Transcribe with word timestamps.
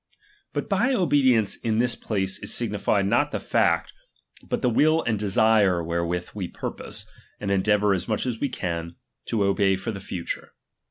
But 0.53 0.67
by 0.67 0.95
obedience 0.95 1.57
in 1.57 1.77
this 1.77 1.93
place 1.93 2.39
is 2.39 2.51
signified 2.51 3.05
not 3.05 3.29
ch 3.29 3.33
the 3.33 3.39
fact, 3.39 3.93
but 4.41 4.63
the 4.63 4.69
will 4.71 5.03
and 5.03 5.19
desire 5.19 5.83
wherewith 5.83 6.29
we 6.33 6.47
"^"^ 6.47 6.53
purpose, 6.55 7.05
and 7.39 7.51
endeavour 7.51 7.93
as 7.93 8.07
much 8.07 8.25
as 8.25 8.39
we 8.39 8.49
can, 8.49 8.95
to 9.25 9.43
obey 9.43 9.75
for 9.75 9.91
the 9.91 9.99
future. 9.99 10.53